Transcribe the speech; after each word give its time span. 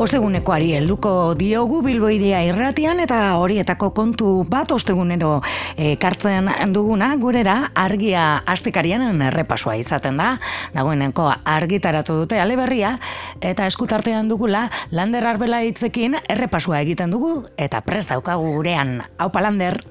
Ostegunekoari 0.00 0.70
helduko 0.78 1.10
diogu 1.36 1.82
Bilboiria 1.84 2.38
irratian 2.48 3.02
eta 3.04 3.18
horietako 3.36 3.90
kontu 3.92 4.30
bat 4.48 4.72
ostegunero 4.72 5.34
ekartzen 5.76 6.48
duguna 6.72 7.10
gurera 7.20 7.58
argia 7.76 8.24
astekarianen 8.48 9.20
errepasoa 9.28 9.76
izaten 9.76 10.16
da. 10.16 10.30
Dagoeneko 10.72 11.28
argitaratu 11.44 12.16
dute 12.22 12.40
aleberria 12.40 12.94
eta 13.44 13.68
eskutartean 13.68 14.32
dugula 14.32 14.70
Lander 14.88 15.28
Arbela 15.34 15.60
hitzekin 15.68 16.16
errepasoa 16.22 16.80
egiten 16.80 17.12
dugu 17.12 17.42
eta 17.60 17.84
prest 17.84 18.16
daukagu 18.16 18.54
gurean. 18.56 19.02
Aupa 19.20 19.44
Lander. 19.44 19.82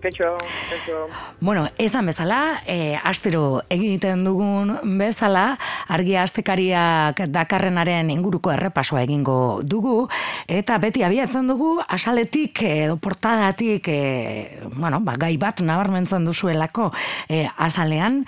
Ketxo, 0.00 0.36
ketxo. 0.70 1.08
Bueno, 1.40 1.70
esan 1.78 2.06
bezala, 2.06 2.62
e, 2.68 2.98
astero 3.00 3.62
egiten 3.72 4.24
dugun 4.26 4.74
bezala, 5.00 5.56
argia 5.88 6.22
astekariak 6.22 7.22
dakarrenaren 7.32 8.12
inguruko 8.12 8.52
errepasoa 8.52 9.06
egingo 9.06 9.62
dugu, 9.64 10.04
eta 10.48 10.76
beti 10.82 11.02
abiatzen 11.02 11.48
dugu, 11.48 11.80
asaletik 11.88 12.60
edo 12.68 12.98
portadatik, 13.00 13.88
e, 13.88 14.60
bueno, 14.76 15.00
ba, 15.00 15.16
gai 15.16 15.34
bat 15.40 15.64
nabarmentzen 15.64 16.28
duzuelako 16.28 16.92
e, 17.28 17.46
asalean, 17.56 18.24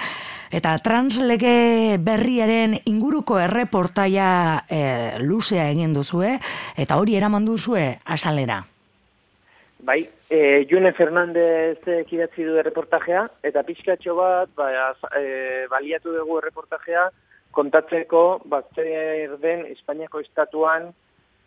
Eta 0.49 0.71
translege 0.81 1.99
berriaren 2.01 2.79
inguruko 2.89 3.37
erreportaia 3.37 4.65
e, 4.65 4.79
luzea 5.21 5.67
egin 5.75 5.93
duzue, 5.93 6.39
eta 6.81 6.97
hori 6.97 7.19
eraman 7.21 7.45
duzue 7.45 7.99
asalera. 8.09 8.63
Bai, 9.85 10.07
e, 10.29 10.67
June 10.71 10.93
Fernandez 10.93 11.79
kidatzi 12.07 12.45
du 12.45 12.61
reportajea, 12.63 13.25
eta 13.43 13.65
pixkatxo 13.65 14.15
bat, 14.19 14.53
ba, 14.57 14.69
e, 15.17 15.67
baliatu 15.71 16.13
dugu 16.15 16.41
reportajea, 16.45 17.09
kontatzeko, 17.51 18.43
bat 18.45 18.69
den 18.77 19.65
Espainiako 19.73 20.21
estatuan 20.21 20.91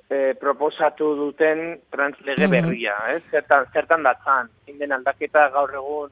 e, 0.09 0.33
proposatu 0.39 1.13
duten 1.15 1.79
translege 1.89 2.47
mhm. 2.47 2.51
berria, 2.51 2.95
mm 2.97 3.15
-hmm. 3.15 3.31
zertan, 3.31 3.65
zertan 3.73 4.03
datzan, 4.03 4.49
inden 4.67 4.91
aldaketa 4.91 5.49
gaur 5.49 5.73
egun 5.73 6.09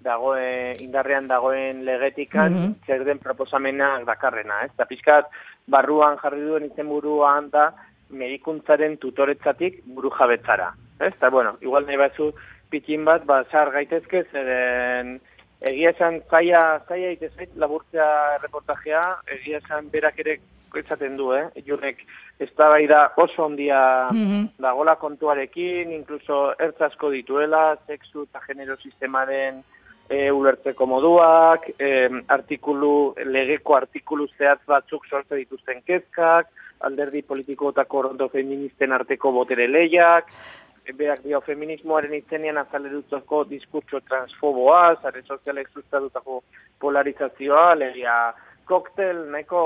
dagoen, 0.00 0.76
indarrean 0.80 1.28
dagoen 1.28 1.84
legetikan, 1.84 2.52
mm 2.52 2.74
zer 2.86 3.04
den 3.04 3.18
proposamena 3.18 4.00
dakarrena, 4.04 4.64
ez? 4.64 4.70
Eta 4.72 4.84
pixkat, 4.84 5.26
barruan 5.66 6.16
jarri 6.18 6.40
duen 6.40 6.64
izenburuan 6.64 7.50
da, 7.50 7.72
medikuntzaren 8.10 8.96
tutoretzatik 8.96 9.82
buru 9.84 10.10
jabetzara. 10.10 10.72
Ez? 11.00 11.14
Eta, 11.14 11.30
bueno, 11.30 11.56
igual 11.60 11.86
nahi 11.86 11.96
batzu 11.96 12.30
pikin 12.70 13.04
bat, 13.04 13.24
ba, 13.26 13.42
zar 13.50 13.72
gaitezke, 13.74 14.24
zeren 14.30 15.18
egia 15.60 15.90
esan 15.90 16.20
zaila, 16.30 16.62
zaila 16.88 17.10
itezait 17.16 17.56
laburtzea 17.56 18.38
reportajea, 18.42 19.02
egia 19.38 19.60
esan 19.60 19.90
berak 19.92 20.20
ere 20.22 20.38
esaten 20.78 21.16
du, 21.18 21.32
eh? 21.34 21.48
Junek 21.66 22.04
ez 22.38 22.48
da 22.56 23.12
oso 23.16 23.44
ondia 23.44 24.08
mm 24.10 24.26
-hmm. 24.26 24.48
dagola 24.58 24.96
kontuarekin, 24.96 25.92
inkluso 25.92 26.54
ertzasko 26.58 27.10
dituela, 27.10 27.76
sexu 27.86 28.22
eta 28.22 28.40
genero 28.46 28.76
sistemaren 28.76 29.64
e, 30.08 30.30
ulertzeko 30.30 30.86
moduak, 30.86 31.70
e, 31.78 32.08
artikulu, 32.28 33.14
legeko 33.24 33.76
artikulu 33.76 34.26
zehatz 34.38 34.62
batzuk 34.66 35.06
sortze 35.06 35.36
dituzten 35.36 35.82
kezkak, 35.82 36.46
alderdi 36.80 37.22
politiko 37.22 37.70
eta 37.70 37.84
korondo 37.84 38.28
feministen 38.28 38.92
arteko 38.92 39.32
botere 39.32 39.68
lehiak, 39.68 40.32
berak 40.96 41.22
dio 41.22 41.40
feminismoaren 41.40 42.14
itzenean 42.14 42.58
azalerutzako 42.58 43.44
diskurtso 43.50 44.00
transfoboa, 44.08 44.96
zare 45.02 45.22
sozialek 45.22 45.68
sustatutako 45.74 46.42
polarizazioa, 46.80 47.74
legia 47.74 48.14
koktel 48.70 49.24
neko 49.32 49.60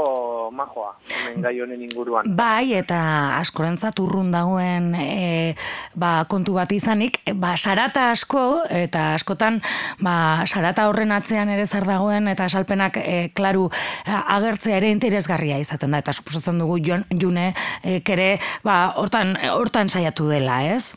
majoa, 0.57 0.95
hemen 1.11 1.45
gai 1.45 1.53
honen 1.61 1.83
inguruan. 1.85 2.31
Bai, 2.37 2.73
eta 2.79 2.99
askorentzat 3.37 4.01
urrun 4.01 4.33
dagoen 4.33 4.91
e, 4.97 5.53
ba, 6.01 6.25
kontu 6.31 6.57
bat 6.57 6.73
izanik, 6.73 7.21
ba, 7.37 7.55
sarata 7.61 8.09
asko, 8.15 8.65
eta 8.73 9.11
askotan, 9.19 9.61
ba, 10.01 10.17
sarata 10.49 10.89
horren 10.89 11.13
atzean 11.13 11.53
ere 11.53 11.67
zer 11.67 11.87
dagoen, 11.89 12.29
eta 12.33 12.49
salpenak, 12.49 12.99
e, 13.01 13.29
klaru, 13.37 13.69
agertzea 14.09 14.81
ere 14.81 14.93
interesgarria 14.95 15.61
izaten 15.61 15.93
da, 15.93 16.01
eta 16.05 16.17
suposatzen 16.17 16.61
dugu 16.65 16.81
june, 16.81 17.49
e, 17.83 18.01
kere, 18.07 18.35
ba, 18.65 18.95
hortan, 19.01 19.37
hortan 19.53 19.93
saiatu 19.93 20.31
dela, 20.33 20.63
ez? 20.75 20.95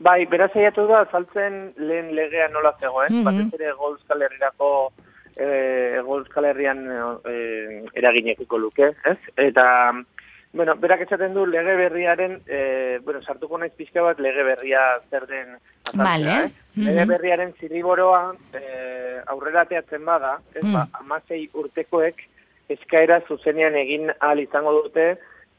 Bai, 0.00 0.24
beraz 0.32 0.52
saiatu 0.54 0.86
da, 0.88 1.04
saltzen 1.12 1.60
lehen 1.76 2.14
legea 2.16 2.48
nola 2.48 2.72
zegoen, 2.80 3.12
mm 3.12 3.20
-hmm. 3.20 3.24
batez 3.24 3.60
ere 3.60 3.72
Euskal 3.76 4.22
Herrirako 4.22 4.68
eh, 5.40 6.00
Euskal 6.04 6.50
Herrian 6.50 6.84
eh, 7.24 7.82
eraginekiko 7.96 8.58
luke, 8.58 8.92
ez? 9.08 9.18
Eta, 9.36 9.64
bueno, 10.52 10.74
berak 10.76 11.04
esaten 11.06 11.34
du 11.34 11.46
lege 11.46 11.76
berriaren, 11.78 12.40
eh, 12.46 12.98
bueno, 13.04 13.22
sartuko 13.22 13.58
naiz 13.58 13.72
pixka 13.76 14.02
bat 14.02 14.20
lege 14.20 14.44
berria 14.44 14.82
zer 15.08 15.26
den 15.30 15.56
azaltzea, 15.88 16.04
vale. 16.04 16.36
eh? 16.44 16.84
Lege 16.88 17.06
berriaren 17.14 17.54
zirriboroa 17.60 18.22
eh, 18.58 19.20
aurrera 19.32 19.64
teatzen 19.70 20.04
bada, 20.04 20.38
ez 20.54 20.64
mm. 20.64 20.74
ba, 20.74 20.86
amasei 21.00 21.44
urtekoek 21.54 22.22
eskaera 22.70 23.20
zuzenean 23.26 23.74
egin 23.78 24.10
ahal 24.18 24.42
izango 24.42 24.76
dute 24.82 25.06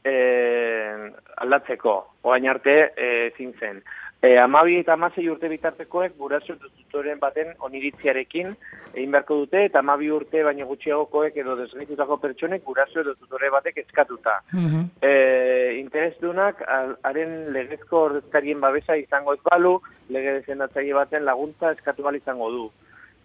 eh, 0.04 1.10
aldatzeko, 1.44 1.96
oain 2.22 2.48
arte 2.48 2.76
eh, 2.96 3.32
zintzen. 3.36 3.82
E, 4.22 4.36
amabi 4.38 4.76
eta 4.78 4.92
amasei 4.94 5.24
urte 5.28 5.48
bitartekoek 5.50 6.12
guraso 6.18 6.54
tutoren 6.62 7.18
baten 7.18 7.48
oniritziarekin 7.66 8.52
egin 8.92 9.10
beharko 9.10 9.38
dute, 9.40 9.64
eta 9.66 9.80
amabi 9.82 10.12
urte 10.14 10.44
baino 10.46 10.68
gutxiagokoek 10.68 11.40
edo 11.42 11.56
desgaitutako 11.58 12.20
pertsonek 12.22 12.62
guraso 12.68 13.00
edo 13.02 13.16
tutore 13.16 13.50
batek 13.50 13.80
eskatuta. 13.82 14.36
Mm 14.52 14.68
-hmm. 14.68 14.84
e, 15.02 15.74
interes 15.80 16.14
dunak, 16.20 16.62
haren 17.02 17.52
legezko 17.52 18.04
ordezkarien 18.10 18.60
babesa 18.60 18.96
izango 18.96 19.34
ez 19.34 19.42
balu, 19.50 19.80
lege 20.08 20.38
dezendatzaile 20.38 20.94
baten 20.94 21.24
laguntza 21.24 21.72
eskatu 21.72 22.06
izango 22.14 22.50
du 22.50 22.70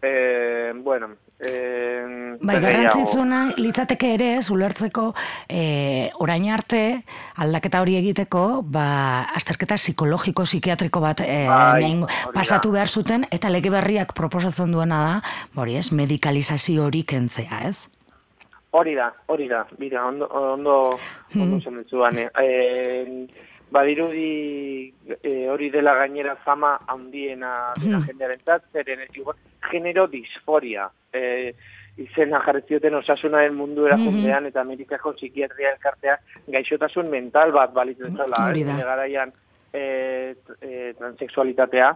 eh, 0.02 0.74
bueno, 0.76 1.10
eh, 1.40 2.38
bai, 2.42 2.60
garrantzitsuna 2.62 3.42
litzateke 3.58 4.14
ere 4.16 4.30
ez 4.38 4.50
ulertzeko 4.54 5.12
eh, 5.50 6.10
orain 6.24 6.48
arte 6.54 6.82
aldaketa 7.44 7.82
hori 7.82 7.98
egiteko 8.00 8.62
ba, 8.64 9.28
azterketa 9.38 9.78
psikologiko 9.78 10.48
psikiatriko 10.48 11.02
bat 11.04 11.22
eh, 11.26 11.46
bai, 11.50 11.92
pasatu 12.34 12.72
behar 12.74 12.90
zuten 12.90 13.28
eta 13.32 13.52
lege 13.54 13.74
berriak 13.74 14.16
proposatzen 14.18 14.72
duena 14.74 15.04
da 15.04 15.62
hori 15.62 15.78
ez, 15.78 15.92
medikalizazio 15.92 16.88
hori 16.88 17.04
kentzea 17.04 17.62
ez? 17.70 17.78
Hori 18.78 18.94
da, 18.98 19.12
hori 19.32 19.48
da, 19.48 19.64
bira, 19.80 20.04
ondo, 20.06 20.28
ondo, 20.28 20.74
ondo 21.34 21.58
mm. 21.72 22.26
eh, 22.44 23.28
badirudi 23.72 24.94
e, 25.22 25.48
hori 25.50 25.70
dela 25.70 25.94
gainera 25.96 26.36
fama 26.44 26.78
handiena 26.88 27.74
dela 27.82 27.98
hmm. 27.98 28.06
jendearen 28.08 28.46
zat, 28.46 28.70
zeren 28.74 29.04
genero 29.72 30.08
disforia. 30.08 30.90
E, 31.14 31.54
izena 31.98 32.40
jarretzioten 32.46 32.96
osasunaren 33.00 33.56
mundu 33.58 33.88
erakundean 33.90 34.46
eta 34.50 34.62
Amerikako 34.62 35.16
psikiatria 35.18 35.74
elkartea 35.74 36.18
gaixotasun 36.54 37.10
mental 37.10 37.52
bat 37.52 37.74
balitu 37.74 38.06
dezala. 38.06 38.44
Hori 38.50 38.64
da. 38.68 38.78
garaian 38.86 39.34
e, 39.74 40.36
e, 40.62 40.94
transexualitatea. 41.00 41.96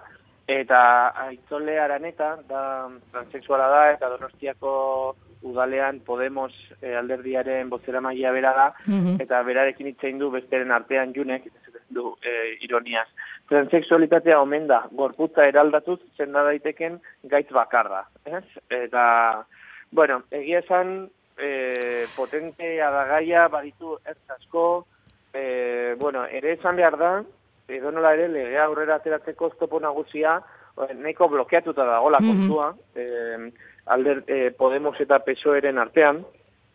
Eta 0.51 0.79
aitzole 1.27 1.77
araneta, 1.79 2.33
da, 2.49 2.89
transexuala 3.13 3.67
da, 3.71 3.83
eta 3.93 4.09
donostiako 4.09 4.71
udalean 5.47 6.01
Podemos 6.05 6.51
e, 6.81 6.95
alderdiaren 6.97 7.69
bozera 7.69 8.01
magia 8.01 8.33
bera 8.33 8.51
da, 8.57 8.65
eta 9.21 9.41
berarekin 9.47 9.91
itzein 9.93 10.19
du 10.19 10.31
besteren 10.33 10.73
artean 10.75 11.13
junek, 11.15 11.47
du 11.93 12.15
e, 12.23 12.57
ironiaz. 12.65 13.07
Transexualitatea 13.51 14.39
omen 14.41 14.67
da, 14.67 14.85
gorputza 14.91 15.45
eraldatuz 15.47 15.99
zenda 16.17 16.43
daiteken 16.47 16.99
gaitz 17.23 17.49
bakarra. 17.51 18.05
Ez? 18.25 18.45
Eta, 18.69 19.03
bueno, 19.91 20.21
egia 20.31 20.61
esan, 20.63 21.09
e, 21.37 22.07
potentea 22.15 22.89
da 22.91 23.05
gaia, 23.15 23.47
baditu 23.51 23.97
ertzasko, 24.05 24.65
e, 25.33 25.95
bueno, 25.99 26.25
ere 26.25 26.55
esan 26.57 26.79
behar 26.79 26.97
da, 26.97 27.11
edo 27.71 27.91
nola 27.91 28.13
ere, 28.17 28.27
legea 28.31 28.65
aurrera 28.65 28.99
ateratzeko 28.99 29.51
oztopo 29.51 29.79
nagusia, 29.79 30.39
nahiko 30.97 31.27
blokeatuta 31.29 31.85
dagola 31.85 32.19
mm 32.19 32.25
-hmm. 32.25 32.47
kontua, 32.47 32.75
e, 32.95 33.51
alder, 33.85 34.23
e, 34.27 34.51
Podemos 34.51 34.99
eta 34.99 35.19
PSOEren 35.19 35.77
artean, 35.77 36.25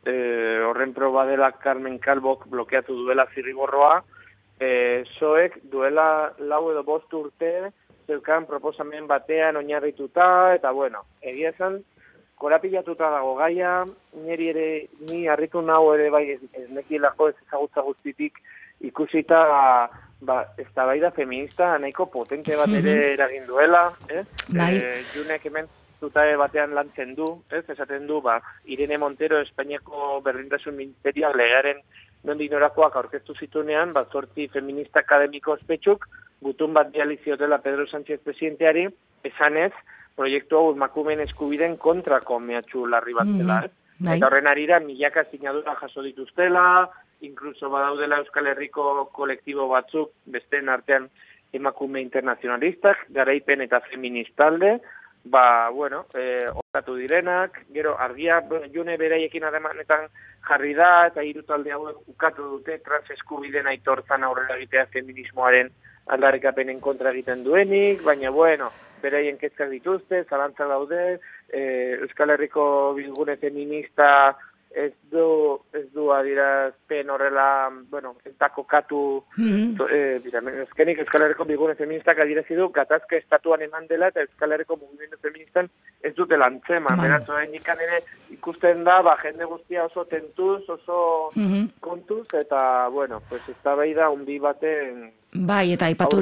e, 0.05 0.61
horren 0.63 0.95
proba 0.95 1.27
dela 1.27 1.53
Carmen 1.53 1.99
Calbok 1.99 2.47
blokeatu 2.47 2.95
duela 2.95 3.27
zirriborroa, 3.35 4.05
e, 4.61 5.05
soek 5.19 5.59
duela 5.73 6.33
lau 6.39 6.71
edo 6.73 6.83
bost 6.85 7.13
urte 7.15 7.73
zeukan 8.07 8.47
proposamen 8.47 9.07
batean 9.07 9.57
oinarrituta, 9.57 10.55
eta 10.55 10.71
bueno, 10.71 11.03
egia 11.21 11.51
esan, 11.51 11.81
korapilatuta 12.39 13.11
dago 13.11 13.35
gaia, 13.39 13.85
niri 14.25 14.51
ere, 14.53 14.67
ni 15.09 15.27
harritu 15.29 15.63
nahu 15.63 15.95
ere 15.97 16.11
bai 16.15 16.25
ez, 16.37 16.43
ez 16.53 16.69
nekilako 16.71 17.31
ez 17.33 17.37
ezagutza 17.47 17.83
guztitik 17.83 18.39
ikusita 18.85 19.41
ba, 20.21 20.37
ez 20.59 20.69
da 20.75 21.11
feminista 21.11 21.79
nahiko 21.79 22.07
potente 22.07 22.57
bat 22.57 22.69
ere 22.69 23.15
eragin 23.15 23.47
duela, 23.47 23.91
eh? 24.09 24.25
Bai. 24.49 24.77
E, 24.77 25.03
junek 25.15 25.45
hemen 25.45 25.67
zutabe 26.01 26.37
batean 26.37 26.75
lantzen 26.75 27.15
du, 27.15 27.43
ez, 27.51 27.65
esaten 27.69 28.07
du, 28.07 28.21
ba, 28.21 28.41
Irene 28.67 28.99
Montero 28.99 29.41
Espainiako 29.41 30.21
berdintasun 30.25 30.77
ministerioak 30.77 31.37
legaren 31.37 31.81
nondik 32.27 32.51
norakoak 32.53 32.97
aurkeztu 32.97 33.35
zitunean, 33.39 33.93
ba, 33.95 34.05
zortzi 34.13 34.49
feminista 34.53 35.01
akademiko 35.05 35.55
ospetsuk, 35.55 36.07
gutun 36.43 36.75
bat 36.75 36.93
dializiotela 36.93 37.59
Pedro 37.65 37.87
Sánchez 37.87 38.21
presidenteari, 38.25 38.87
esanez, 39.25 39.73
proiektu 40.17 40.59
hau 40.59 40.71
emakumeen 40.75 41.23
eskubiden 41.25 41.77
kontrako 41.77 42.39
mehatxu 42.41 42.87
larri 42.91 43.15
bat 43.15 43.33
dela, 43.39 43.61
mm, 43.65 43.83
Eta 43.97 44.27
horren 44.27 44.47
arira, 44.47 44.77
milaka 44.85 45.25
sinadura 45.31 45.73
jaso 45.81 46.03
dituztela, 46.05 46.91
inkluso 47.25 47.71
badaudela 47.73 48.19
Euskal 48.21 48.51
Herriko 48.51 49.07
kolektibo 49.17 49.69
batzuk, 49.71 50.11
besteen 50.27 50.69
artean 50.69 51.09
emakume 51.57 52.03
internazionalistak, 52.05 53.07
garaipen 53.17 53.63
eta 53.65 53.81
feministalde, 53.89 54.77
ba, 55.31 55.69
bueno, 55.71 56.07
e, 56.15 56.47
okatu 56.49 56.95
direnak, 56.97 57.65
gero, 57.75 57.97
argia, 57.99 58.43
june 58.73 58.97
beraiekin 58.97 59.45
ademanetan 59.45 60.09
jarri 60.49 60.75
da, 60.75 61.07
eta 61.11 61.25
irutalde 61.27 61.73
hauek 61.73 62.09
ukatu 62.15 62.49
dute, 62.57 62.79
trans 62.85 63.11
eskubiden 63.11 63.67
aitortzan 63.67 64.25
aurrera 64.25 64.57
egitea 64.57 64.87
feminismoaren 64.95 65.71
aldarrikapenen 66.15 66.81
kontra 66.81 67.11
egiten 67.11 67.43
duenik, 67.45 68.03
baina, 68.07 68.31
bueno, 68.31 68.71
beraien 69.03 69.39
kezkak 69.39 69.71
dituzte, 69.71 70.25
zalantza 70.31 70.67
daude, 70.71 71.19
e, 71.49 71.63
Euskal 72.01 72.31
Herriko 72.35 72.95
bilgune 72.97 73.37
feminista 73.37 74.37
ez 74.77 74.93
du, 75.11 75.57
ez 75.73 75.87
du 75.95 76.11
adirazpen 76.13 77.09
horrela, 77.11 77.73
bueno, 77.91 78.15
ez 78.25 78.35
da 78.39 78.51
kokatu, 78.53 79.25
mm 79.37 79.79
-hmm. 79.79 80.63
ezkenik 80.63 80.99
Euskal 80.99 81.23
Herriko 81.23 81.45
bigune 81.45 81.75
feministak 81.75 82.19
adirazi 82.19 82.55
du, 82.55 82.69
gatazke 82.69 83.17
estatuan 83.17 83.63
eman 83.63 83.87
dela, 83.87 84.09
eta 84.09 84.21
Euskal 84.21 84.53
Herriko 84.53 84.77
mugimendu 84.77 85.17
feministan 85.23 85.71
ez 86.03 86.15
dute 86.15 86.37
lantzema. 86.37 86.91
Mm 86.91 87.01
-hmm. 87.01 87.55
ikan 87.55 87.81
ere 87.81 88.03
ikusten 88.31 88.85
da, 88.85 89.03
ba, 89.03 89.17
jende 89.23 89.45
guztia 89.45 89.85
oso 89.85 90.05
tentuz, 90.05 90.69
oso 90.69 91.31
mm 91.35 91.67
kontuz, 91.81 92.27
eta, 92.35 92.89
bueno, 92.89 93.23
pues 93.29 93.49
ez 93.49 93.57
da 93.65 93.75
behi 93.75 93.95
da, 93.95 94.11
unbi 94.11 94.39
baten 94.39 95.13
Bai, 95.33 95.73
eta 95.73 95.87
aipatu 95.87 96.21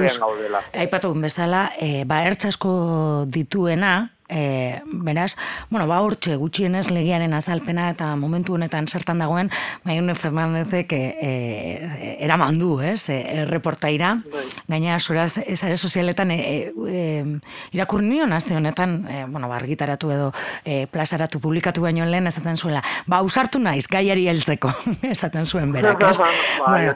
aipatu 0.73 1.13
bezala, 1.13 1.71
e, 1.79 2.03
ba, 2.05 2.23
ertzasko 2.23 3.25
dituena, 3.27 4.14
E, 4.27 4.81
beraz, 4.85 5.35
bueno, 5.69 5.85
ba 5.85 5.99
hortxe 6.01 6.33
gutxienez 6.41 6.87
legiaren 6.89 7.35
azalpena 7.37 7.91
eta 7.93 8.07
momentu 8.17 8.55
honetan 8.55 8.87
zertan 8.89 9.19
dagoen 9.21 9.51
Maione 9.85 10.15
Fernandezek 10.17 10.95
e, 10.97 11.01
e, 11.21 12.15
eraman 12.25 12.57
du, 12.57 12.79
ez, 12.81 13.09
e, 13.13 13.45
reportaira 13.45 14.15
bai. 14.31 14.45
gaina 14.67 14.97
soraz 14.99 15.37
esare 15.45 15.77
sozialetan 15.77 16.31
e, 16.33 16.39
e, 16.89 17.03
irakur 17.77 18.01
nion 18.01 18.33
azte 18.33 18.55
honetan, 18.57 18.95
e, 19.05 19.19
bueno, 19.29 19.49
bargitaratu 19.51 20.09
edo 20.15 20.31
e, 20.63 20.87
plazaratu 20.89 21.39
publikatu 21.39 21.85
baino 21.85 22.09
lehen 22.09 22.25
esaten 22.25 22.57
zuela, 22.57 22.81
ba, 23.05 23.21
usartu 23.21 23.61
naiz 23.61 23.85
gaiari 23.85 24.25
heltzeko, 24.31 24.73
esaten 25.13 25.45
zuen 25.45 25.69
berak, 25.75 26.01
ez? 26.01 26.17
ba, 26.65 26.95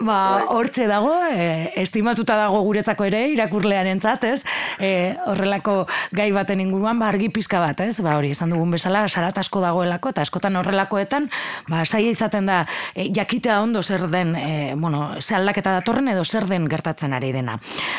ba, 0.00 0.18
hortxe 0.56 0.88
dago, 0.88 1.12
e, 1.28 1.74
estimatuta 1.84 2.40
dago 2.40 2.64
guretzako 2.64 3.04
ere 3.04 3.26
irakurlearen 3.36 4.00
ez? 4.32 4.40
E, 4.80 5.16
horrelako 5.28 5.82
gai 6.16 6.30
baten 6.38 6.62
inguruan 6.62 6.98
ba 7.00 7.08
argi 7.10 7.28
pizka 7.34 7.60
bat, 7.62 7.80
ez? 7.82 7.98
Ba 8.04 8.16
hori, 8.18 8.32
esan 8.34 8.52
dugun 8.54 8.70
bezala 8.74 9.04
sarat 9.08 9.38
asko 9.40 9.60
dagoelako 9.62 10.12
eta 10.14 10.24
askotan 10.24 10.56
horrelakoetan, 10.60 11.28
ba 11.68 11.84
saia 11.84 12.12
izaten 12.12 12.46
da 12.48 12.60
e, 12.94 13.08
jakitea 13.14 13.60
ondo 13.62 13.82
zer 13.82 14.06
den, 14.10 14.34
e, 14.36 14.74
bueno, 14.76 15.20
ze 15.20 15.36
aldaketa 15.36 15.74
datorren 15.78 16.08
edo 16.12 16.24
zer 16.24 16.46
den 16.48 16.68
gertatzen 16.70 17.14
ari 17.16 17.32
dena. 17.34 17.58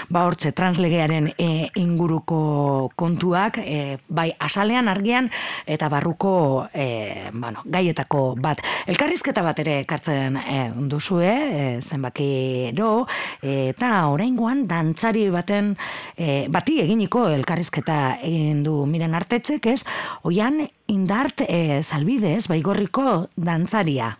Ba 0.10 0.26
hortze 0.28 0.52
translegearen 0.56 1.34
e, 1.38 1.70
inguruko 1.80 2.92
kontuak, 2.96 3.60
e, 3.64 4.00
bai 4.08 4.32
asalean 4.40 4.88
argian 4.88 5.30
eta 5.68 5.90
barruko 5.90 6.68
e, 6.74 7.30
bueno, 7.34 7.64
gaietako 7.66 8.36
bat. 8.40 8.64
Elkarrizketa 8.90 9.44
bat 9.46 9.60
ere 9.60 9.80
ekartzen 9.84 10.40
e, 10.40 10.60
duzue, 10.90 11.30
e, 11.30 11.66
zenbakiro 11.82 13.06
eta 13.42 13.94
oraingoan 14.12 14.66
dantzari 14.70 15.28
baten 15.34 15.74
e, 16.18 16.48
bati 16.52 16.80
eginiko 16.84 17.28
elkarrizketa 17.34 18.20
egin 18.30 18.64
du 18.64 18.86
miren 18.86 19.18
artetzek, 19.18 19.66
ez? 19.74 19.84
Oian 20.24 20.62
indart 20.88 21.44
e, 21.48 21.81
salbidez, 21.84 22.48
baigorriko 22.52 23.28
dantzaria. 23.36 24.14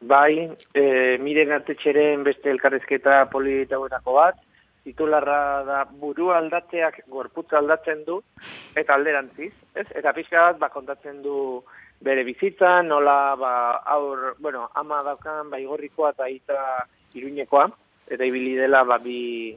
Bai, 0.00 0.48
e, 0.72 0.84
miren 1.20 1.52
artetxeren 1.52 2.22
beste 2.24 2.48
elkarrezketa 2.52 3.26
polita 3.32 3.76
bat, 4.06 4.38
titularra 4.84 5.62
da 5.66 5.82
buru 5.84 6.30
aldatzeak 6.32 7.02
gorputza 7.08 7.58
aldatzen 7.58 8.04
du, 8.06 8.20
eta 8.74 8.94
alderantziz, 8.94 9.52
ez? 9.74 9.86
Eta 9.92 10.14
pixka 10.16 10.46
bat, 10.48 10.58
ba, 10.62 10.70
kontatzen 10.72 11.20
du 11.22 11.62
bere 12.00 12.24
bizitza, 12.24 12.80
nola, 12.82 13.36
ba, 13.36 13.52
aur, 13.96 14.36
bueno, 14.40 14.70
ama 14.74 15.02
daukan 15.04 15.50
baigorrikoa 15.52 16.14
eta 16.14 16.28
ita 16.32 16.60
iruñekoa, 17.14 17.68
eta 18.08 18.24
ibili 18.24 18.56
dela, 18.56 18.82
ba, 18.88 18.96
bi, 18.98 19.52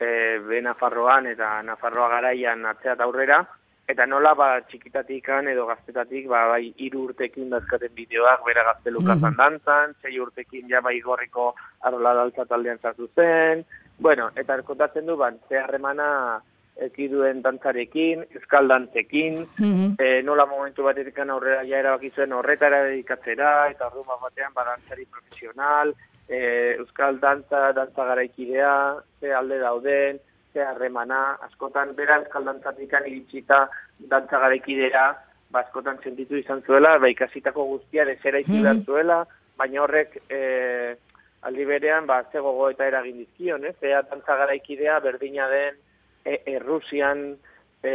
e, 0.00 0.38
be 0.38 0.62
Nafarroan 0.62 1.26
eta 1.26 1.60
Nafarroa 1.62 2.08
garaian 2.08 2.64
atzea 2.66 2.96
aurrera, 3.04 3.44
eta 3.86 4.06
nola 4.06 4.34
ba 4.34 4.48
txikitatikan 4.66 5.48
edo 5.52 5.66
gaztetatik 5.66 6.26
ba 6.28 6.46
bai 6.50 6.74
hiru 6.82 7.04
urtekin 7.08 7.50
dazkaten 7.54 7.94
bideoak 7.94 8.42
bera 8.46 8.64
gaztelukazan 8.72 9.32
mm 9.32 9.38
dantzan, 9.38 9.94
sei 10.02 10.18
urtekin 10.18 10.68
ja 10.68 10.80
bai 10.82 10.98
gorriko 11.00 11.54
arola 11.80 12.14
daltza 12.14 12.44
taldean 12.44 12.82
sartu 12.82 13.08
zen, 13.14 13.64
bueno, 13.98 14.30
eta 14.34 14.54
erkotatzen 14.54 15.06
du 15.06 15.16
ba, 15.16 15.32
ze 15.48 15.58
harremana 15.58 16.42
ekiduen 16.76 17.40
dantzarekin, 17.42 18.26
euskal 18.34 18.68
dantzekin, 18.68 19.46
mm 19.58 20.24
nola 20.26 20.46
momentu 20.46 20.82
batetik 20.82 21.18
aurrera 21.18 21.62
ja 21.64 21.78
erabaki 21.78 22.10
zuen 22.10 22.32
horretara 22.32 22.82
dedikatzera, 22.90 23.70
eta 23.70 23.86
ordu 23.86 24.04
batean 24.04 24.52
ba 24.52 24.64
dantzari 24.64 25.06
profesional, 25.06 25.94
e, 26.28 26.76
Euskal 26.78 27.20
Dantza, 27.20 27.72
Dantza 27.72 28.04
Garaikidea, 28.04 28.96
ze 29.20 29.32
alde 29.32 29.58
dauden, 29.58 30.20
ze 30.52 30.62
harremana, 30.62 31.38
askotan 31.46 31.94
bera 31.96 32.18
Euskal 32.22 32.44
Dantzatik 32.44 32.92
iritsita 33.06 33.68
Dantza 33.98 34.38
Garaikidea, 34.38 35.06
ba, 35.50 35.60
askotan 35.60 35.98
sentitu 36.02 36.36
izan 36.36 36.62
zuela, 36.66 36.98
ba, 36.98 37.08
ikasitako 37.08 37.64
guztia 37.64 38.04
desera 38.04 38.40
izan 38.40 38.82
mm 38.82 38.86
zuela, 38.86 39.24
baina 39.56 39.82
horrek 39.82 40.18
e, 40.28 40.96
aldi 41.42 41.64
berean, 41.64 42.06
ba, 42.06 42.22
ze 42.32 42.40
gogo 42.40 42.70
eta 42.70 42.86
eragin 42.86 43.18
dizkion, 43.22 43.64
ez? 43.64 43.76
Ea 43.82 44.02
Dantza 44.02 44.36
Garaikidea 44.36 44.98
berdina 45.00 45.48
den 45.48 45.78
e, 46.24 46.40
Errusian 46.56 47.36
e, 47.82 47.92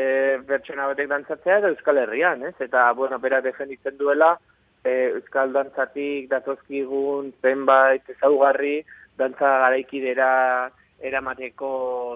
bertxona 0.48 0.88
batek 0.88 1.10
dantzatzea 1.12 1.60
edo 1.60 1.74
Euskal 1.74 2.00
Herrian, 2.06 2.46
ez? 2.48 2.56
Eta, 2.60 2.92
bueno, 2.94 3.20
bera 3.20 3.42
defenditzen 3.42 3.98
duela, 3.98 4.38
e, 4.84 4.92
Euskal 5.16 5.54
Dantzatik 5.54 6.30
datozkigun 6.32 7.32
zenbait 7.42 8.08
ezaugarri 8.16 8.82
dantza 9.18 9.58
garaikidera 9.66 10.32
eramateko 11.02 11.72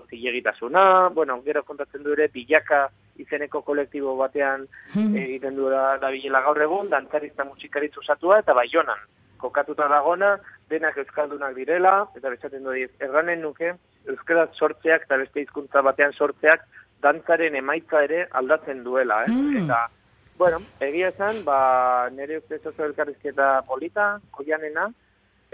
zilegitasuna, 0.09 1.09
bueno, 1.09 1.39
gero 1.45 1.63
kontatzen 1.63 2.03
du 2.03 2.13
ere 2.13 2.27
bilaka 2.33 2.85
izeneko 3.17 3.61
kolektibo 3.65 4.13
batean 4.19 4.67
hmm. 4.93 5.15
egiten 5.17 5.55
du 5.57 5.69
da, 5.71 5.97
da 5.97 6.11
bilela 6.13 6.43
gaur 6.45 6.61
egun, 6.61 6.89
dantzarizta 6.93 7.47
musikaritzu 7.47 8.03
zatua 8.05 8.39
eta 8.43 8.53
baionan 8.53 9.01
kokatuta 9.41 9.87
dagona, 9.91 10.35
denak 10.69 10.97
euskaldunak 10.97 11.55
direla, 11.57 11.95
eta 12.17 12.31
bezaten 12.33 12.63
du 12.65 12.73
diz, 12.77 12.89
erranen 13.03 13.41
nuke, 13.45 13.73
euskaraz 14.09 14.49
sortzeak 14.55 15.05
eta 15.05 15.19
beste 15.21 15.43
hizkuntza 15.43 15.83
batean 15.85 16.13
sortzeak 16.13 16.65
dantzaren 17.03 17.55
emaitza 17.59 18.03
ere 18.05 18.25
aldatzen 18.39 18.83
duela, 18.85 19.23
eh? 19.25 19.31
Hmm. 19.31 19.63
Eta 19.63 19.85
Bueno, 20.37 20.59
egia 20.83 21.13
esan, 21.13 21.43
ba, 21.47 22.09
nire 22.11 22.41
uste 22.41 22.59
oso 22.59 22.83
elkarrizketa 22.83 23.61
polita, 23.67 24.19
koianena, 24.35 24.89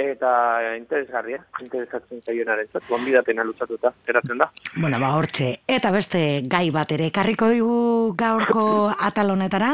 eta 0.02 0.32
interesgarria, 0.78 1.44
interesatzen 1.62 2.24
zaionaren 2.26 2.70
zat, 2.72 2.88
gonbidatena 2.90 3.46
lutzatuta, 3.46 3.94
eratzen 4.10 4.42
da. 4.42 4.50
Bueno, 4.76 4.98
ba, 5.00 5.14
hortxe, 5.20 5.52
eta 5.70 5.92
beste 5.94 6.24
gai 6.50 6.70
bat 6.74 6.92
ere, 6.98 7.12
karriko 7.14 7.52
digu 7.52 7.78
gaurko 8.18 8.66
atalonetara, 9.10 9.72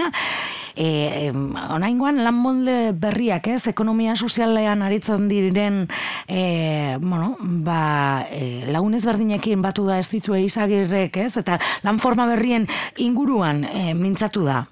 e, 0.76 0.86
e, 0.86 1.32
onaingoan 1.78 2.20
lan 2.26 2.36
molde 2.36 2.78
berriak, 2.92 3.48
ez, 3.56 3.64
ekonomia 3.72 4.16
sozialean 4.16 4.84
aritzen 4.84 5.28
diren, 5.32 5.86
e, 6.28 6.98
bueno, 7.00 7.36
ba, 7.40 8.28
e, 8.28 8.66
lagunez 8.72 9.06
berdinekin 9.08 9.64
batu 9.64 9.88
da 9.88 10.02
ez 10.04 10.10
ditzue 10.12 10.44
izagirrek, 10.44 11.24
ez, 11.24 11.36
eta 11.40 11.62
lan 11.88 12.04
forma 12.04 12.28
berrien 12.28 12.68
inguruan 12.98 13.64
e, 13.72 13.94
mintzatu 13.96 14.44
da. 14.48 14.66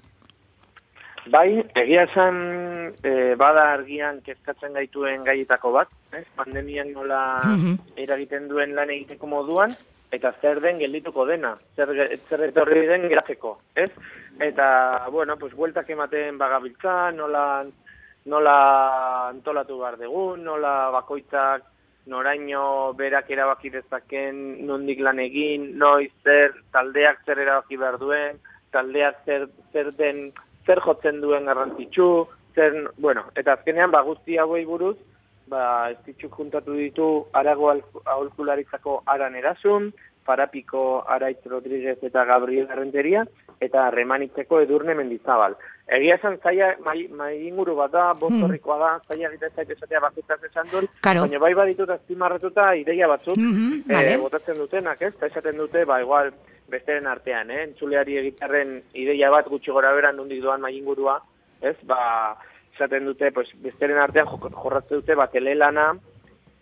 Bai, 1.26 1.58
egia 1.74 2.04
esan 2.06 2.36
e, 3.02 3.34
bada 3.38 3.64
argian 3.72 4.20
kezkatzen 4.22 4.76
gaituen 4.78 5.24
gaietako 5.26 5.72
bat, 5.74 5.90
ez? 6.14 6.24
pandemian 6.38 6.92
nola 6.94 7.20
mm 7.42 7.74
eragiten 7.96 8.44
duen 8.48 8.74
lan 8.76 8.90
egiteko 8.92 9.26
moduan, 9.26 9.72
eta 10.12 10.34
zer 10.42 10.60
den 10.60 10.78
geldituko 10.78 11.24
dena, 11.26 11.54
zer, 11.74 11.90
zer 12.28 12.42
etorri 12.50 12.84
den 12.86 13.08
geratzeko, 13.08 13.56
ez? 13.74 13.88
Eta, 14.38 15.08
bueno, 15.10 15.38
pues, 15.40 15.54
bueltak 15.56 15.88
ematen 15.90 16.36
bagabiltza, 16.38 17.10
nola, 17.16 17.64
nola 18.26 18.56
antolatu 19.30 19.80
behar 19.80 19.96
dugu, 19.98 20.26
nola 20.36 20.74
bakoitzak 20.92 21.64
noraino 22.06 22.92
berak 22.94 23.30
erabaki 23.34 23.72
dezaken, 23.74 24.66
nondik 24.66 25.00
lan 25.02 25.18
egin, 25.24 25.72
noiz 25.78 26.12
zer, 26.22 26.54
taldeak 26.72 27.24
zer 27.26 27.40
erabaki 27.42 27.80
behar 27.80 27.98
duen, 27.98 28.38
taldeak 28.76 29.24
zer, 29.24 29.48
zer 29.72 29.90
den, 29.98 30.28
zer 30.66 30.80
jotzen 30.84 31.20
duen 31.20 31.46
garrantzitsu, 31.46 32.26
zer, 32.54 32.90
bueno, 32.98 33.26
eta 33.36 33.54
azkenean, 33.56 33.92
ba, 33.94 34.02
guzti 34.02 34.38
hauei 34.38 34.64
buruz, 34.64 34.96
ba, 35.46 35.90
ez 35.92 35.98
ditxuk 36.06 36.36
juntatu 36.40 36.74
ditu 36.74 37.08
arago 37.32 37.70
aholkularitzako 38.04 39.02
aran 39.06 39.38
erasun, 39.38 39.92
Parapiko 40.26 41.04
Araitz 41.06 41.46
Rodríguez 41.46 41.98
eta 42.02 42.24
Gabriel 42.26 42.66
Arrenteria, 42.70 43.22
eta 43.62 43.90
remanitzeko 43.94 44.58
edurne 44.64 44.96
mendizabal. 44.98 45.54
Egia 45.86 46.16
esan 46.16 46.34
zaila, 46.42 46.72
mai, 46.82 47.06
mai 47.14 47.46
inguru 47.46 47.76
bat 47.78 47.92
da, 47.92 48.08
bostorrikoa 48.18 48.78
da, 48.80 48.88
zaila 49.06 49.28
egiten 49.28 49.52
zaite 49.54 49.76
esatea 49.76 50.00
bakutaz 50.02 50.40
esan 50.48 50.66
dut, 50.72 50.88
baina 51.04 51.38
bai 51.38 51.52
baditut 51.54 51.92
azpimarratuta 51.94 52.72
ideia 52.74 53.06
batzuk, 53.06 53.36
mm 53.38 53.52
-hmm, 53.52 53.94
vale. 53.94 54.16
botatzen 54.18 54.58
dutenak, 54.58 55.02
ez? 55.02 55.14
Eta 55.14 55.26
esaten 55.26 55.56
dute, 55.56 55.84
ba, 55.84 56.00
igual, 56.02 56.32
besteren 56.68 57.06
artean, 57.06 57.50
eh? 57.50 57.62
Entzuleari 57.68 58.18
egitarren 58.18 58.82
ideia 58.94 59.30
bat 59.30 59.46
gutxi 59.46 59.70
gora 59.70 59.94
beran 59.94 60.16
nondik 60.16 60.42
doan 60.42 60.60
mai 60.60 60.74
ingurua, 60.76 61.20
ez? 61.60 61.76
Ba, 61.86 62.36
esaten 62.74 63.04
dute, 63.04 63.30
pues, 63.30 63.48
besteren 63.62 63.98
artean 63.98 64.26
jorratzen 64.26 64.98
dute, 64.98 65.14
ba, 65.14 65.28
telelana, 65.30 65.92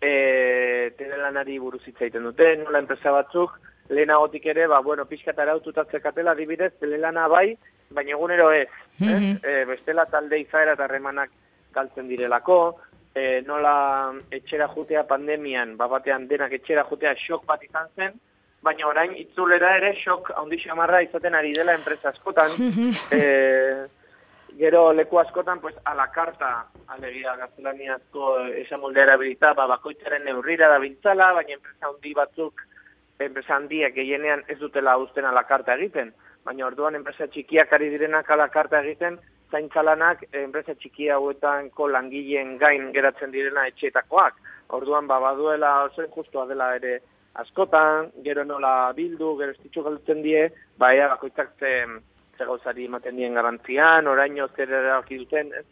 e, 0.01 0.91
telelanari 0.97 1.57
buruz 1.59 1.81
hitzaiten 1.87 2.23
dute, 2.23 2.57
nola 2.57 2.79
enpresa 2.79 3.11
batzuk, 3.11 3.59
lehenagotik 3.89 4.45
ere, 4.45 4.67
ba, 4.67 4.81
bueno, 4.81 5.05
pixkat 5.05 5.39
araututatzekatela, 5.39 6.31
adibidez, 6.31 6.73
telelana 6.79 7.27
bai, 7.27 7.57
baina 7.89 8.11
egunero 8.11 8.51
ez, 8.51 8.69
mm 8.99 9.07
-hmm. 9.07 9.39
e, 9.43 9.65
bestela 9.65 10.05
talde 10.05 10.39
izaera 10.39 10.73
eta 10.73 10.87
remanak 10.87 11.29
galtzen 11.73 12.07
direlako, 12.07 12.79
e, 13.15 13.41
nola 13.41 14.13
etxera 14.31 14.67
jutea 14.67 15.05
pandemian, 15.07 15.77
batean 15.77 16.27
denak 16.27 16.51
etxera 16.53 16.83
jutea 16.83 17.15
xok 17.15 17.45
bat 17.45 17.63
izan 17.63 17.87
zen, 17.95 18.13
baina 18.61 18.87
orain 18.87 19.15
itzulera 19.15 19.77
ere 19.77 19.93
xok 19.95 20.31
handi 20.35 20.57
xamarra 20.57 21.01
izaten 21.01 21.35
ari 21.35 21.53
dela 21.53 21.75
enpresa 21.75 22.09
askotan, 22.09 22.51
e, 23.11 23.85
gero 24.57 24.93
leku 24.93 25.19
askotan, 25.19 25.59
pues, 25.59 25.75
a 25.83 25.93
la 25.95 26.11
carta, 26.11 26.67
alegia 26.87 27.35
gaztelaniazko 27.35 28.37
esa 28.63 28.77
moldea 28.77 29.03
erabilita, 29.03 29.53
ba, 29.53 29.67
bakoitzaren 29.67 30.23
neurrira 30.23 30.69
da 30.71 30.79
bintzala, 30.79 31.33
baina 31.33 31.57
enpresa 31.57 31.89
handi 31.89 32.13
batzuk, 32.13 32.61
enpresa 33.19 33.55
handiak 33.55 33.93
gehienean 33.95 34.43
ez 34.47 34.57
dutela 34.59 34.97
uzten 34.97 35.25
ala 35.25 35.43
karta 35.47 35.75
egiten, 35.75 36.13
baina 36.45 36.67
orduan 36.67 36.95
enpresa 36.95 37.27
txikiak 37.27 37.73
ari 37.73 37.89
direnak 37.89 38.29
ala 38.31 38.47
karta 38.53 38.81
egiten, 38.85 39.17
zaintzalanak 39.51 40.25
enpresa 40.33 40.75
txiki 40.75 41.09
hauetanko 41.13 41.87
langileen 41.91 42.55
gain 42.61 42.91
geratzen 42.93 43.33
direna 43.33 43.67
etxeetakoak. 43.71 44.39
Orduan 44.77 45.07
ba 45.07 45.19
baduela 45.21 45.83
oso 45.85 46.07
justua 46.15 46.45
dela 46.49 46.71
ere 46.75 46.99
askotan, 47.41 48.11
gero 48.25 48.43
nola 48.47 48.91
bildu, 48.97 49.35
gero 49.39 49.53
estitxu 49.55 49.83
galtzen 49.85 50.21
die, 50.23 50.47
ba 50.77 50.93
ea 50.95 51.09
bakoitzak 51.13 51.53
ze, 51.59 51.71
ze 52.37 52.45
gauzari 52.47 52.85
ematen 52.89 53.17
dien 53.19 53.35
garantzian, 53.35 54.07
oraino 54.07 54.47
zer 54.55 54.71
erabaki 54.71 55.19
duten, 55.23 55.51
ez? 55.53 55.65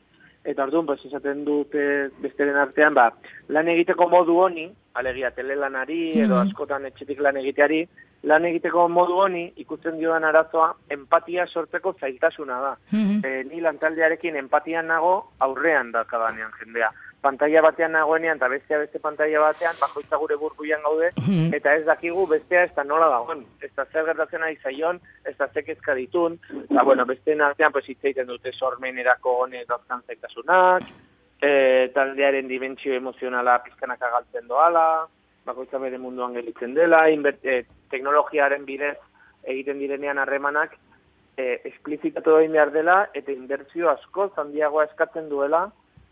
Eta 0.44 0.66
orduan, 0.66 0.86
pues, 0.86 1.00
esaten 1.08 1.46
dute 1.48 1.84
besteren 2.20 2.58
artean, 2.60 2.94
ba, 2.94 3.08
lan 3.48 3.70
egiteko 3.72 4.10
modu 4.12 4.36
honi, 4.44 4.66
alegia 5.00 5.32
telelanari 5.32 6.02
edo 6.12 6.36
mm-hmm. 6.36 6.50
askotan 6.50 6.90
etxetik 6.90 7.22
lan 7.24 7.40
egiteari, 7.40 7.86
lan 8.24 8.46
egiteko 8.46 8.88
modu 8.88 9.18
honi 9.26 9.46
ikusten 9.58 9.98
dioan 10.00 10.24
arazoa 10.24 10.74
empatia 10.90 11.48
sortzeko 11.48 11.96
zailtasuna 12.00 12.62
da. 12.62 12.76
Mm 12.92 13.22
ni 13.50 13.62
lantaldearekin 13.62 14.36
empatian 14.36 14.88
nago 14.88 15.32
aurrean 15.40 15.92
da 15.92 16.04
kadanean 16.04 16.52
jendea 16.60 16.92
pantalla 17.24 17.62
batean 17.64 17.96
nagoenean 17.96 18.38
eta 18.38 18.50
bestea 18.52 18.80
beste 18.82 19.00
pantalla 19.00 19.40
batean, 19.46 19.78
bajoitza 19.80 20.20
gure 20.22 20.38
burbuian 20.42 20.84
gaude, 20.84 21.12
mhm. 21.22 21.54
eta 21.58 21.76
ez 21.80 21.86
dakigu 21.88 22.26
bestea 22.34 22.66
ez 22.68 22.74
da 22.76 22.84
nola 22.84 23.08
dagoen. 23.14 23.46
Ez 23.64 23.72
da 23.78 23.86
zer 23.86 24.06
gertatzen 24.10 24.44
ari 24.44 24.60
zaion, 24.64 25.00
ez 25.30 25.36
da 25.40 25.48
zekezka 25.48 25.96
ditun, 26.00 26.38
eta 26.66 26.84
bueno, 26.84 27.08
beste 27.10 27.38
artean 27.48 27.72
pues, 27.72 27.88
itzeiten 27.90 28.28
dute 28.28 28.52
sormenerako 28.52 29.38
honek 29.46 29.68
dazkan 29.72 30.04
zaitasunak, 30.08 30.88
e, 31.40 31.52
taldearen 31.96 32.48
dimentsio 32.52 32.96
emozionala 33.00 33.60
pizkanak 33.64 34.04
agaltzen 34.10 34.48
doala, 34.48 34.88
bakoitza 35.46 35.80
bere 35.80 35.98
munduan 35.98 36.34
gelitzen 36.38 36.74
dela, 36.74 37.10
inbert, 37.10 37.44
e, 37.44 37.64
teknologiaren 37.92 38.66
bidez 38.66 38.98
egiten 39.44 39.80
direnean 39.80 40.22
harremanak, 40.22 40.78
e, 41.38 41.62
esplizitatu 41.70 42.38
egin 42.40 42.56
behar 42.56 42.72
dela, 42.72 42.98
eta 43.14 43.32
inbertsio 43.32 43.90
asko 43.92 44.30
zandiagoa 44.36 44.88
eskatzen 44.90 45.30
duela, 45.30 45.66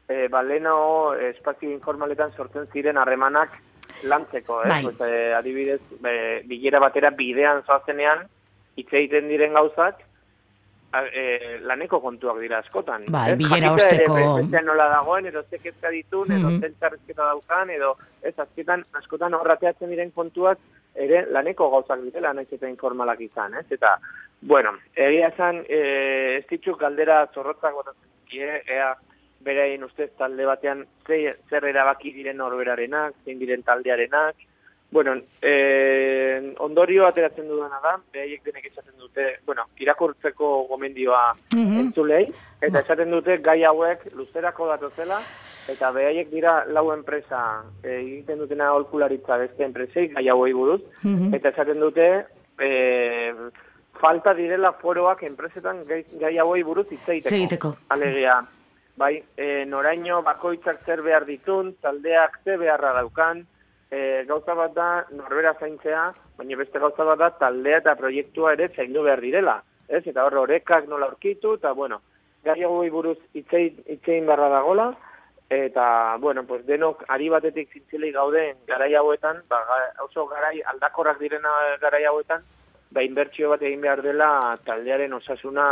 e, 0.08 0.28
ba, 0.28 0.44
leno 0.44 1.14
espazio 1.32 1.72
informaletan 1.72 2.34
sortzen 2.36 2.68
ziren 2.74 2.98
harremanak 2.98 3.56
lantzeko, 4.04 4.64
eh? 4.66 4.70
Bai. 4.70 4.84
Pues, 4.84 5.02
e, 5.08 5.34
adibidez, 5.38 5.82
be, 6.04 6.14
bilera 6.50 6.82
batera 6.84 7.12
bidean 7.16 7.64
zoazenean, 7.64 8.26
hitz 8.76 8.90
egiten 8.92 9.30
diren 9.30 9.54
gauzak, 9.58 10.02
e, 11.14 11.60
laneko 11.62 12.00
kontuak 12.02 12.40
dira 12.42 12.60
askotan. 12.60 13.06
Bai, 13.08 13.36
bilera 13.40 13.74
osteko... 13.74 14.18
Ere, 14.18 14.64
nola 14.66 14.88
dagoen, 14.92 15.30
edo 15.32 15.44
zekezka 15.50 15.90
ditun, 15.90 16.28
mm 16.28 16.60
-hmm. 16.60 17.10
edo 17.10 17.24
daukan, 17.24 17.70
edo 17.70 17.96
ez 18.22 18.38
azketan, 18.40 18.84
askotan 18.94 19.34
horrateatzen 19.34 19.90
diren 19.90 20.12
kontuak, 20.12 20.60
ere 20.96 21.26
laneko 21.32 21.70
gauzak 21.70 22.02
direla, 22.02 22.34
nahiz 22.34 22.52
eta 22.52 22.68
informalak 22.68 23.22
izan, 23.22 23.54
ez? 23.54 23.66
Eta, 23.72 23.98
bueno, 24.42 24.74
egia 24.96 25.28
esan, 25.28 25.64
e, 25.70 26.38
ez 26.38 26.46
ditxuk 26.50 26.80
galdera 26.80 27.28
zorrotzak 27.34 27.74
botatzen, 27.74 28.10
ea, 28.68 28.96
beraien 29.44 29.84
ustez 29.84 30.12
talde 30.18 30.46
batean 30.46 30.86
zer 31.08 31.66
erabaki 31.66 32.14
diren 32.14 32.38
norberarenak, 32.38 33.16
zein 33.26 33.40
diren 33.40 33.64
taldearenak. 33.64 34.36
Bueno, 34.92 35.14
eh, 35.42 36.54
ondorio 36.60 37.06
ateratzen 37.08 37.48
dudana 37.48 37.80
da, 37.80 37.94
beraiek 38.12 38.44
denek 38.44 38.66
esaten 38.68 38.98
dute, 39.00 39.38
bueno, 39.46 39.64
irakurtzeko 39.80 40.50
gomendioa 40.68 41.32
mm 41.56 41.80
entzulei, 41.82 42.26
eta 42.60 42.74
ba. 42.74 42.82
esaten 42.82 43.12
dute 43.12 43.38
gai 43.40 43.64
hauek 43.64 44.04
luzerako 44.20 44.68
datozela, 44.68 45.22
eta 45.72 45.94
beraiek 45.96 46.30
dira 46.30 46.66
lau 46.68 46.90
enpresa 46.92 47.64
eh, 47.84 48.02
egiten 48.02 48.44
dutena 48.44 48.74
holkularitza 48.76 49.40
beste 49.40 49.64
enpresei, 49.64 50.10
gai 50.12 50.28
hauei 50.28 50.52
buruz, 50.54 50.82
mhm. 51.04 51.34
eta 51.40 51.56
esaten 51.56 51.80
dute, 51.80 52.10
eh, 52.60 53.34
falta 54.02 54.34
direla 54.34 54.74
foroak 54.82 55.24
enpresetan 55.24 55.86
gai, 55.88 56.04
gai 56.20 56.38
hauei 56.42 56.64
buruz 56.68 56.88
itzeiteko. 56.92 57.76
Alegia, 57.96 58.42
bai, 58.98 59.16
e, 59.38 59.64
noraino 59.66 60.22
bakoitzak 60.26 60.84
zer 60.86 61.04
behar 61.06 61.26
ditun, 61.30 61.76
taldeak 61.82 62.40
ze 62.44 62.58
beharra 62.58 62.94
daukan, 62.98 63.46
e, 63.92 64.24
gauza 64.26 64.56
bat 64.56 64.74
da 64.74 64.88
norbera 65.12 65.54
zaintzea, 65.60 66.06
baina 66.38 66.58
beste 66.58 66.80
gauza 66.80 67.06
bat 67.12 67.20
da 67.20 67.30
taldea 67.44 67.82
eta 67.84 67.98
proiektua 68.00 68.56
ere 68.56 68.72
zaindu 68.76 69.04
behar 69.04 69.22
direla. 69.22 69.60
Ez? 69.88 70.06
Eta 70.08 70.24
horre 70.26 70.40
horrekak 70.40 70.88
nola 70.88 71.12
aurkitu, 71.12 71.58
eta 71.60 71.74
bueno, 71.76 72.02
gari 72.46 72.64
buruz 72.90 73.18
itzein, 73.34 73.84
itzein 73.86 74.26
barra 74.26 74.48
dagola, 74.50 74.94
eta, 75.52 76.16
bueno, 76.18 76.46
pues 76.48 76.66
denok 76.66 77.04
ari 77.12 77.28
batetik 77.30 77.74
zintzilei 77.74 78.14
gauden 78.16 78.56
garai 78.68 78.94
hauetan, 78.96 79.44
ba, 79.50 79.60
oso 80.00 80.26
garai 80.28 80.62
aldakorrak 80.74 81.20
direna 81.20 81.52
garai 81.82 82.06
hauetan, 82.08 82.46
ba, 82.92 83.04
inbertsio 83.04 83.50
bat 83.52 83.62
egin 83.62 83.82
behar 83.82 84.02
dela 84.02 84.32
taldearen 84.64 85.14
osasuna 85.14 85.66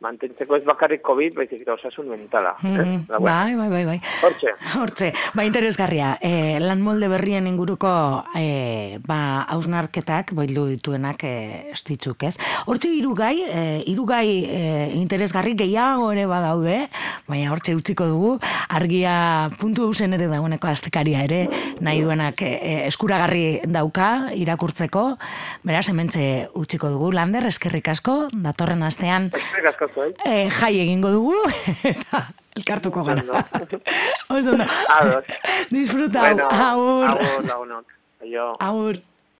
mantentzeko 0.00 0.56
ez 0.56 0.62
bakarrik 0.64 1.02
COVID, 1.04 1.34
baizik 1.36 1.60
eta 1.60 1.74
osasun 1.74 2.08
mentala. 2.08 2.54
Mm 2.62 2.76
-hmm. 2.76 2.94
eh? 3.04 3.18
bai, 3.20 3.54
bai, 3.56 3.68
bai, 3.68 3.84
bai. 3.84 3.98
Hortxe. 4.22 4.54
Hortxe. 4.74 5.12
Ba, 5.34 5.44
interesgarria. 5.44 6.16
E, 6.22 6.58
lan 6.60 6.80
molde 6.80 7.08
berrien 7.08 7.46
inguruko 7.46 8.24
e, 8.34 8.98
ba, 9.06 9.44
hausnarketak, 9.48 10.32
boilu 10.32 10.66
dituenak 10.68 11.24
e, 11.24 11.70
estitzuk, 11.72 12.22
ez? 12.22 12.38
Hortxe, 12.66 12.88
irugai, 12.88 13.44
e, 13.44 13.82
irugai 13.86 14.28
e, 14.44 14.90
interesgarri 14.94 15.54
gehiago 15.54 16.12
ere 16.12 16.26
badaude, 16.26 16.88
baina 17.28 17.52
hortxe 17.52 17.74
utziko 17.74 18.06
dugu, 18.06 18.38
argia 18.68 19.50
puntu 19.60 19.84
hausen 19.84 20.14
ere 20.14 20.28
dagoeneko 20.28 20.68
astekaria 20.68 21.24
ere, 21.24 21.48
nahi 21.80 22.00
duenak 22.00 22.40
e, 22.40 22.86
eskuragarri 22.86 23.60
dauka, 23.66 24.30
irakurtzeko, 24.32 25.18
beraz, 25.62 25.88
hementze 25.90 26.48
utziko 26.54 26.88
dugu, 26.88 27.12
lander, 27.12 27.46
eskerrik 27.46 27.88
asko, 27.88 28.28
datorren 28.32 28.82
astean. 28.82 29.30
Eskerrik 29.34 29.74
asko 29.74 29.89
Eh, 29.96 30.14
eh, 30.24 30.50
jai 30.50 30.74
egingo 30.84 31.10
dugu, 31.10 31.36
eta 31.92 32.24
elkartuko 32.56 33.02
gara. 33.04 33.44
Oso 34.34 34.56
da. 34.56 34.66
Disfruta, 35.70 36.20
bueno, 36.20 36.48
aur. 36.50 37.08
Aur, 37.10 37.50
aur, 37.50 37.72
aur. 37.78 38.56
Aur. 38.60 39.00